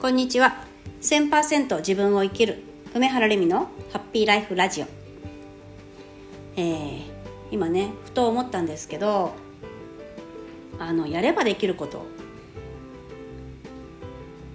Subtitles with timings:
[0.00, 0.56] こんにちは
[1.02, 2.62] 1000%自分を生きる
[2.94, 4.86] 梅原レミのハッピーライフラジオ
[6.56, 7.02] えー、
[7.50, 9.34] 今ねふと思ったんですけど
[10.78, 12.06] あのやればできること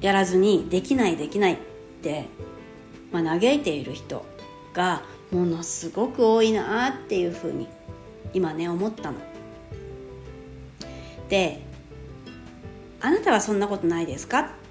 [0.01, 1.57] やらずにできないできないっ
[2.01, 2.25] て、
[3.11, 4.25] まあ、嘆いている人
[4.73, 7.67] がものすごく多いなっていうふうに
[8.33, 9.19] 今ね思ったの。
[11.29, 11.61] で
[12.99, 14.64] あなたはそんなことないですか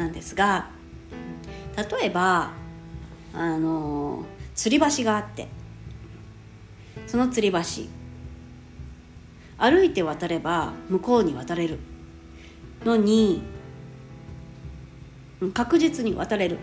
[0.00, 0.70] なんですが
[1.76, 2.52] 例えば
[3.34, 4.24] あの
[4.56, 5.46] 吊り橋があって
[7.06, 7.58] その吊り橋
[9.58, 11.78] 歩いて渡れば向こうに渡れる
[12.84, 13.42] のに
[15.52, 16.58] 確実に渡れる。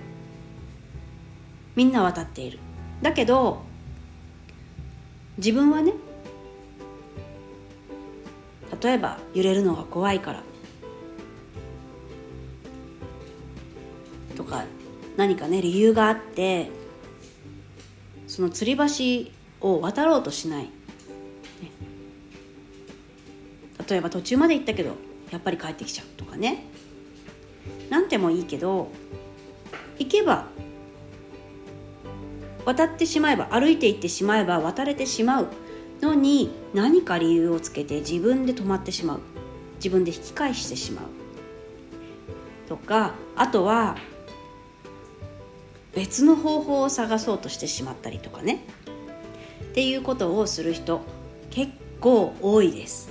[1.75, 2.59] みんな渡っている。
[3.01, 3.61] だけど
[5.37, 5.93] 自分はね
[8.81, 10.43] 例えば揺れるのが怖いから
[15.17, 16.69] 何かね理由があって
[18.27, 20.69] その吊り橋を渡ろうとしない、ね、
[23.89, 24.95] 例えば途中まで行ったけど
[25.31, 26.63] やっぱり帰ってきちゃうとかね。
[27.89, 28.89] 何てもいいけど
[29.97, 30.45] 行けば
[32.65, 35.47] 渡ってしまえば歩いていってしまえば渡れてしまう
[36.01, 39.19] のに何か理由をつけて自分で止まってしまう。
[39.77, 41.05] 自分で引き返してしまう。
[42.67, 43.95] とかあとは
[45.97, 48.63] 別の方法を探そうとしてしまったりとかね。
[49.71, 51.01] っていうことをする人
[51.49, 53.09] 結構多いです。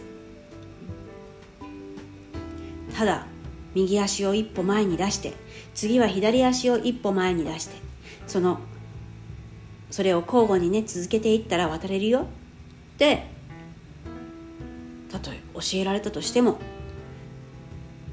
[2.97, 3.27] ただ
[3.75, 5.33] 右足を一歩前に出して
[5.75, 7.75] 次は左足を一歩前に出して
[8.29, 8.61] その
[9.91, 12.21] それを交互にね続けていったら渡れるよ。
[12.21, 12.25] っ
[12.99, 13.27] て
[15.11, 16.61] たとえ教えられたとしても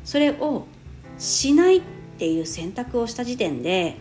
[0.03, 0.65] それを
[1.19, 1.81] しないっ
[2.17, 3.97] ていう選択をした時点で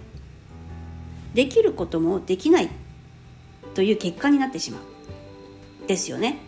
[1.34, 2.68] できることもできない
[3.74, 4.82] という結果になってしまう。
[5.86, 6.38] ですよね。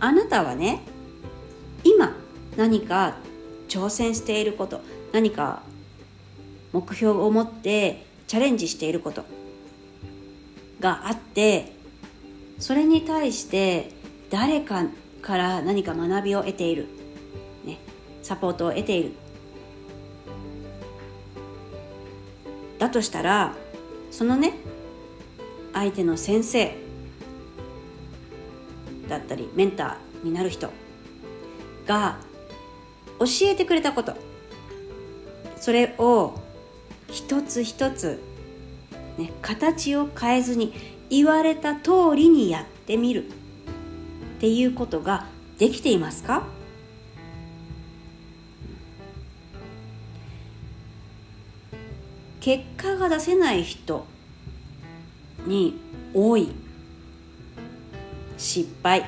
[0.00, 0.80] あなたはね
[1.84, 2.16] 今
[2.56, 3.16] 何か
[3.68, 4.80] 挑戦していること
[5.12, 5.62] 何か
[6.72, 9.24] 目標を持ってチャレンジしていること
[10.80, 11.72] があって
[12.58, 13.90] それに対して
[14.30, 14.86] 誰か
[15.20, 16.88] から何か学びを得ている、
[17.64, 17.78] ね、
[18.22, 19.12] サポートを得ている。
[22.82, 23.54] だとしたら
[24.10, 24.54] そのね
[25.72, 26.76] 相手の先生
[29.08, 30.68] だったりメンターになる人
[31.86, 32.18] が
[33.20, 34.14] 教えてくれたこと。
[35.60, 36.40] それを
[37.08, 38.20] 一つ一つ
[39.16, 40.72] ね、形を変えずに
[41.08, 43.30] 言われた通りにやってみるっ
[44.40, 45.26] ていうことが
[45.56, 46.48] できていますか？
[52.42, 54.04] 結果が出せない人
[55.46, 55.78] に
[56.12, 56.50] 多い
[58.36, 59.04] 失敗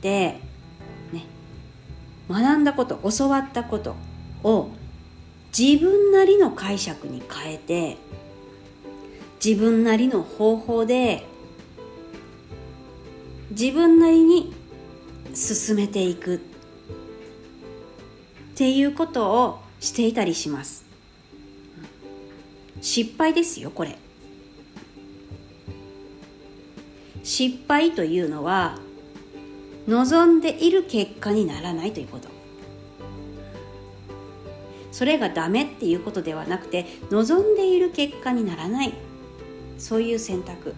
[0.00, 0.38] で、
[1.12, 1.24] ね、
[2.30, 3.96] 学んだこと教わったこと
[4.44, 4.70] を
[5.56, 7.96] 自分なりの解釈に変えて
[9.44, 11.26] 自分なりの方法で
[13.50, 14.54] 自分なりに
[15.34, 16.38] 進めていくっ
[18.54, 20.87] ていうことをしていたりします。
[22.80, 23.98] 失敗ですよこれ。
[27.22, 28.78] 失敗というのは
[29.86, 32.28] 望んでいる結果にならないということ。
[34.92, 38.92] それがダメっていうことではなくて望んでいる結果にならない。
[39.78, 40.74] そういう選択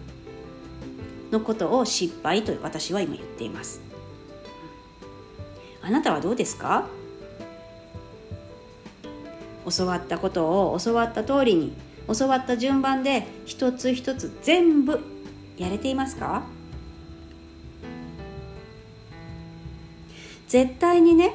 [1.31, 3.81] のことを失敗と私は今言っています。
[5.81, 6.87] あなたはどうですか？
[9.77, 11.73] 教わったことを教わった通りに
[12.19, 15.01] 教わった順番で一つ一つ全部
[15.57, 16.43] やれていますか？
[20.49, 21.35] 絶対にね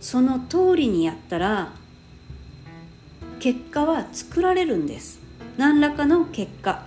[0.00, 1.72] その通りにやったら
[3.40, 5.20] 結果は作られるんです。
[5.56, 6.86] 何らかの結果。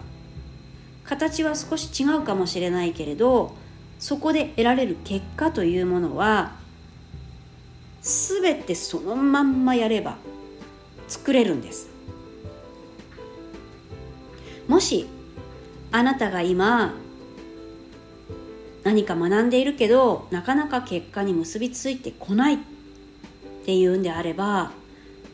[1.04, 3.54] 形は少し違うかもしれないけれど
[4.00, 6.54] そこで得られる結果というものは
[8.02, 10.16] 全てそのまんまやれば
[11.12, 11.90] 作れるんです。
[14.70, 15.08] もし
[15.92, 16.94] あなたが今
[18.84, 22.58] 何か学んでいるけどなかなか結果に結びついてこないっ
[23.66, 24.72] ていうんであれば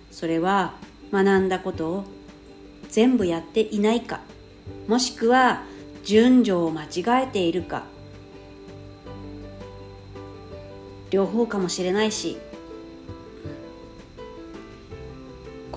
[0.10, 0.74] それは
[1.12, 2.04] 学んだことを
[2.90, 4.22] 全部やっていないか
[4.88, 5.62] もしくは
[6.04, 7.84] 順序を間違えているか
[11.12, 12.38] 両方かもしれないし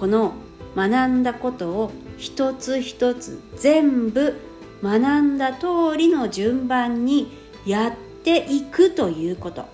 [0.00, 0.32] この
[0.74, 4.40] 学んだことを一つ一つ全部
[4.82, 7.36] 学んだ通りの順番に
[7.66, 7.92] やっ
[8.24, 9.66] ていくということ。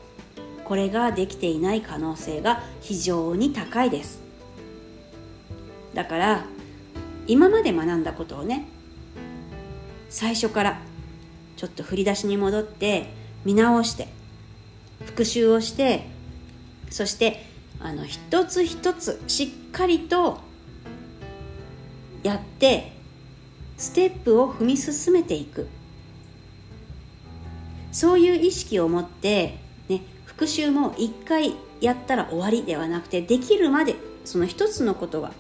[0.64, 4.20] これができていない可能性が非常に高いです。
[5.94, 6.44] だから
[7.28, 8.66] 今まで学んだことをね
[10.10, 10.80] 最初から
[11.56, 13.06] ちょっと振り出しに戻って
[13.44, 14.08] 見直して
[15.04, 16.06] 復習をして
[16.90, 17.46] そして
[17.86, 20.40] あの一つ一つしっかりと
[22.24, 22.90] やって
[23.76, 25.68] ステップを踏み進めていく。
[27.92, 33.94] そういう意識を持ってね復習も一回やったら終わりではなくてできるまで
[34.24, 35.30] その一つのことが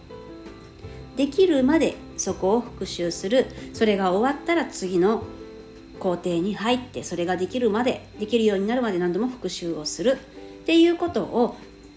[1.16, 3.46] できるまでそこを復習する。
[3.72, 5.24] それが終わったら次の
[5.98, 10.12] 工程に入ってそれができるまでできるようになるまで何度も復習をする。
[10.62, 11.56] っていうことを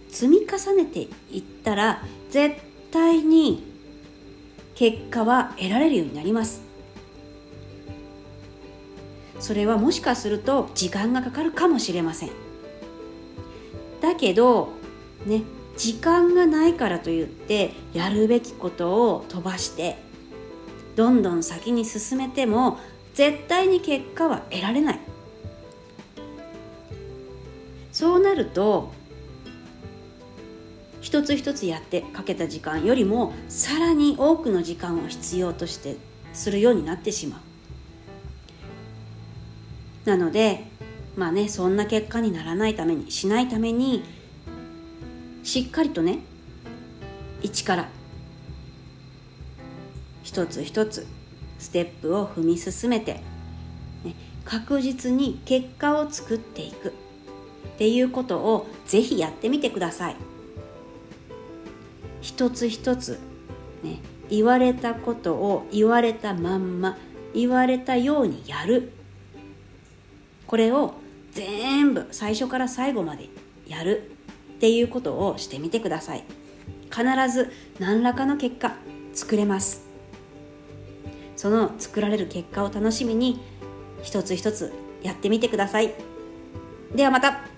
[0.09, 2.55] 積み重ねていったら絶
[2.91, 3.63] 対に
[4.75, 6.61] 結果は得られるようになります。
[9.39, 12.29] それはもしかすると時間がかかるかもしれません。
[14.01, 14.69] だけど
[15.25, 15.43] ね
[15.77, 19.97] 時間がないからといってやるべきことを飛ばして
[20.95, 22.79] どんどん先に進めても
[23.13, 24.99] 絶対に結果は得られない。
[27.91, 28.91] そうなると
[31.09, 35.97] 一つ一つやってかけた時間よりもさらに多くの時間を必要として
[36.33, 37.41] するようになってしま
[40.05, 40.07] う。
[40.07, 40.65] なので
[41.15, 44.03] まあねそんな結果にならないためにしないために
[45.41, 46.19] しっかりとね
[47.41, 47.89] 一から
[50.21, 51.07] 一つ一つ
[51.57, 53.13] ステップを踏み進めて、
[54.03, 54.13] ね、
[54.45, 56.91] 確実に結果を作っていくっ
[57.79, 60.28] ていうことをぜひやってみてください。
[62.29, 63.17] 一つ一つ、
[63.83, 63.97] ね、
[64.29, 66.95] 言われたことを言われたまんま
[67.33, 68.91] 言われたようにやる。
[70.45, 70.93] これを
[71.31, 73.29] 全部最初から最後まで
[73.67, 74.11] やる。
[74.57, 76.23] っていうことをしてみてください。
[76.91, 77.03] 必
[77.33, 78.75] ず何らかの結果
[79.13, 79.87] 作れます。
[81.35, 83.39] その作られる結果を楽しみに
[84.03, 84.71] 一つ一つ
[85.01, 85.95] やってみてください。
[86.93, 87.48] ではまた。